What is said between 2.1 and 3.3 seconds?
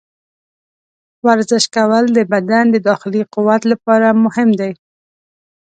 د بدن د داخلي